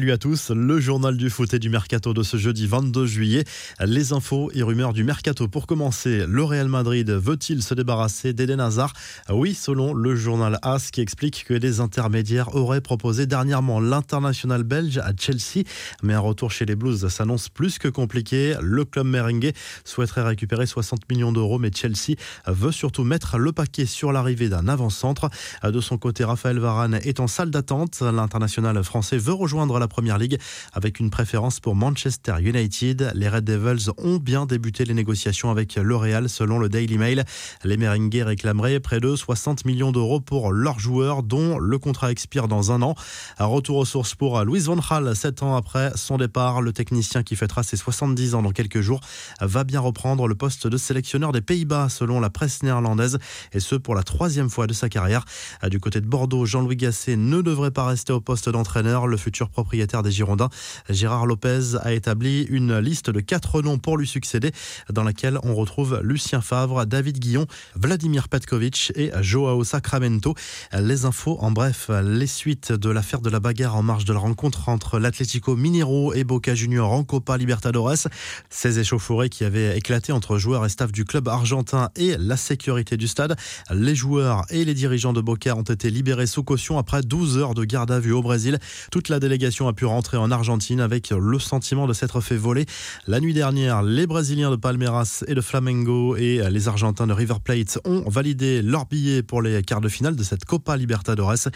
[0.00, 3.44] Salut à tous, le journal du foot et du mercato de ce jeudi 22 juillet.
[3.84, 5.46] Les infos et rumeurs du mercato.
[5.46, 8.94] Pour commencer, le Real Madrid veut-il se débarrasser d'Eden Hazard?
[9.28, 14.96] Oui, selon le journal AS qui explique que des intermédiaires auraient proposé dernièrement l'international belge
[14.96, 15.66] à Chelsea.
[16.02, 18.54] Mais un retour chez les Blues s'annonce plus que compliqué.
[18.62, 19.52] Le club merengue
[19.84, 24.66] souhaiterait récupérer 60 millions d'euros, mais Chelsea veut surtout mettre le paquet sur l'arrivée d'un
[24.66, 25.28] avant-centre.
[25.62, 28.00] De son côté, Raphaël Varane est en salle d'attente.
[28.00, 30.38] L'international français veut rejoindre la Première Ligue
[30.72, 33.12] avec une préférence pour Manchester United.
[33.14, 37.24] Les Red Devils ont bien débuté les négociations avec L'Oréal selon le Daily Mail.
[37.64, 42.48] Les Merengues réclameraient près de 60 millions d'euros pour leurs joueurs dont le contrat expire
[42.48, 42.94] dans un an.
[43.38, 46.62] Un retour aux sources pour Louis Van Gaal, 7 ans après son départ.
[46.62, 49.00] Le technicien qui fêtera ses 70 ans dans quelques jours
[49.40, 53.18] va bien reprendre le poste de sélectionneur des Pays-Bas selon la presse néerlandaise
[53.52, 55.24] et ce pour la troisième fois de sa carrière.
[55.68, 59.08] Du côté de Bordeaux, Jean-Louis Gasset ne devrait pas rester au poste d'entraîneur.
[59.08, 60.48] Le futur propriétaire des Girondins,
[60.88, 64.52] Gérard Lopez, a établi une liste de quatre noms pour lui succéder,
[64.90, 70.34] dans laquelle on retrouve Lucien Favre, David Guillon, Vladimir Petkovic et Joao Sacramento.
[70.78, 74.18] Les infos, en bref, les suites de l'affaire de la bagarre en marge de la
[74.18, 78.08] rencontre entre l'Atlético Mineiro et Boca Junior en Copa Libertadores.
[78.48, 82.96] Ces échauffourées qui avaient éclaté entre joueurs et staff du club argentin et la sécurité
[82.96, 83.36] du stade.
[83.72, 87.54] Les joueurs et les dirigeants de Boca ont été libérés sous caution après 12 heures
[87.54, 88.58] de garde à vue au Brésil.
[88.90, 92.66] Toute la délégation a pu rentrer en Argentine avec le sentiment de s'être fait voler.
[93.06, 97.34] La nuit dernière, les Brésiliens de Palmeiras et de Flamengo et les Argentins de River
[97.42, 101.48] Plate ont validé leur billet pour les quarts de finale de cette Copa Libertadores.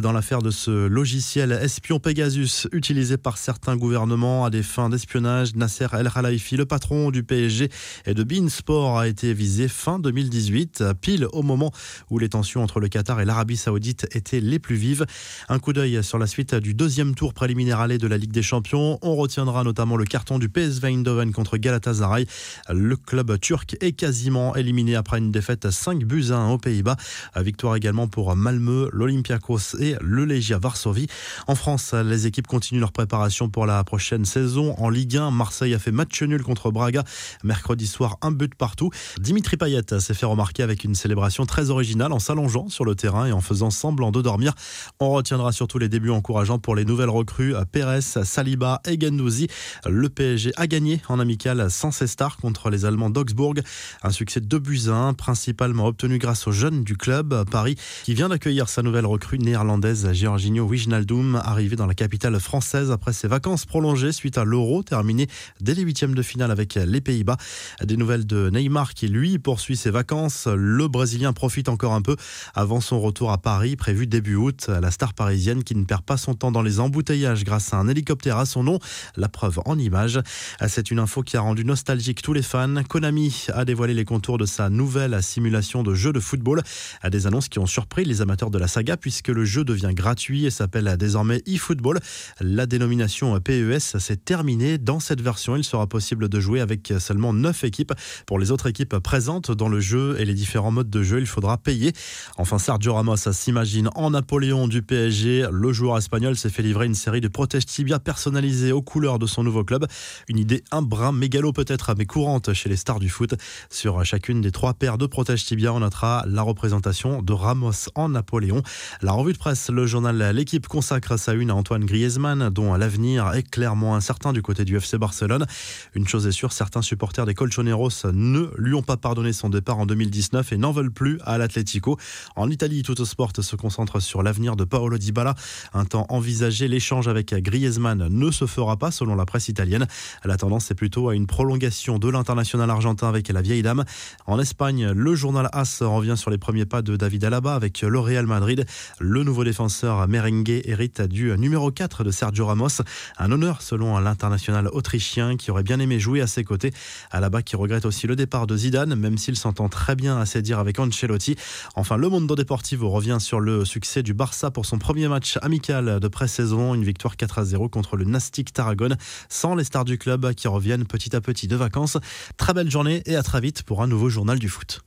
[0.00, 5.54] Dans l'affaire de ce logiciel espion Pegasus utilisé par certains gouvernements à des fins d'espionnage,
[5.54, 7.68] Nasser El Khelaifi, le patron du PSG
[8.06, 11.72] et de Beansport, a été visé fin 2018, pile au moment
[12.10, 15.06] où les tensions entre le Qatar et l'Arabie Saoudite étaient les plus vives.
[15.48, 18.98] Un coup d'œil sur la suite du deuxième tour préliminaire de la Ligue des Champions.
[19.02, 22.26] On retiendra notamment le carton du PSV Eindhoven contre Galatasaray.
[22.70, 26.58] Le club turc est quasiment éliminé après une défaite à 5 buts à 1 aux
[26.58, 26.96] Pays-Bas.
[27.36, 31.08] Victoire également pour Malmö, l'Olympiakos et le Legia Varsovie.
[31.46, 34.74] En France, les équipes continuent leur préparation pour la prochaine saison.
[34.78, 37.04] En Ligue 1, Marseille a fait match nul contre Braga.
[37.44, 38.90] Mercredi soir, un but partout.
[39.20, 43.26] Dimitri Payet s'est fait remarquer avec une célébration très originale en s'allongeant sur le terrain
[43.26, 44.54] et en faisant semblant de dormir.
[45.00, 49.48] On retiendra surtout les débuts encourageants pour les nouvelles recrues recrues Pérez, Saliba et Gendouzi.
[49.88, 53.54] Le PSG a gagné en amical sans ses stars contre les Allemands d'Augsbourg.
[54.02, 58.14] Un succès de 2 buts 1, principalement obtenu grâce aux jeunes du club Paris qui
[58.14, 63.28] vient d'accueillir sa nouvelle recrue néerlandaise Georginio Wijnaldum, arrivé dans la capitale française après ses
[63.28, 65.28] vacances prolongées suite à l'Euro terminé
[65.60, 67.36] dès les huitièmes de finale avec les Pays-Bas.
[67.82, 70.46] Des nouvelles de Neymar qui lui poursuit ses vacances.
[70.46, 72.16] Le Brésilien profite encore un peu
[72.54, 74.68] avant son retour à Paris prévu début août.
[74.68, 77.88] La star parisienne qui ne perd pas son temps dans les embouteillages grâce à un
[77.88, 78.78] hélicoptère à son nom.
[79.16, 80.20] La preuve en image.
[80.68, 82.82] C'est une info qui a rendu nostalgique tous les fans.
[82.88, 86.62] Konami a dévoilé les contours de sa nouvelle simulation de jeu de football.
[87.00, 89.92] À des annonces qui ont surpris les amateurs de la saga puisque le jeu devient
[89.92, 92.00] gratuit et s'appelle désormais eFootball.
[92.40, 94.78] La dénomination PES s'est terminée.
[94.78, 97.92] Dans cette version, il sera possible de jouer avec seulement 9 équipes.
[98.26, 101.26] Pour les autres équipes présentes dans le jeu et les différents modes de jeu, il
[101.26, 101.92] faudra payer.
[102.36, 105.46] Enfin, Sergio Ramos s'imagine en Napoléon du PSG.
[105.50, 109.26] Le joueur espagnol s'est fait livrer une série de protège tibia personnalisés aux couleurs de
[109.26, 109.86] son nouveau club.
[110.28, 113.34] Une idée un brin mégalo peut-être, mais courante chez les stars du foot.
[113.70, 118.10] Sur chacune des trois paires de protège tibia, on notera la représentation de Ramos en
[118.10, 118.62] Napoléon.
[119.00, 123.32] La revue de presse, le journal L'équipe consacre sa une à Antoine Griezmann, dont l'avenir
[123.32, 125.46] est clairement incertain du côté du FC Barcelone.
[125.94, 129.78] Une chose est sûre, certains supporters des Colchoneros ne lui ont pas pardonné son départ
[129.78, 131.96] en 2019 et n'en veulent plus à l'Atlético.
[132.36, 135.34] En Italie, tout sport se concentre sur l'avenir de Paolo Dybala.
[135.72, 139.86] Un temps envisagé, l'échange avec Griezmann ne se fera pas selon la presse italienne.
[140.24, 143.84] La tendance est plutôt à une prolongation de l'international argentin avec la vieille dame.
[144.26, 147.98] En Espagne, le journal AS revient sur les premiers pas de David Alaba avec le
[147.98, 148.66] Real Madrid.
[148.98, 152.82] Le nouveau défenseur merengue hérite du numéro 4 de Sergio Ramos.
[153.16, 156.72] Un honneur selon l'international autrichien qui aurait bien aimé jouer à ses côtés.
[157.10, 160.42] Alaba qui regrette aussi le départ de Zidane, même s'il s'entend très bien à ses
[160.42, 161.36] dire avec Ancelotti.
[161.74, 166.00] Enfin, le Mondo Deportivo revient sur le succès du Barça pour son premier match amical
[166.00, 166.74] de pré-saison.
[166.74, 168.96] Une victoire 4 à 0 contre le Nastic Tarragone,
[169.28, 171.98] sans les stars du club qui reviennent petit à petit de vacances.
[172.36, 174.80] Très belle journée et à très vite pour un nouveau journal du foot.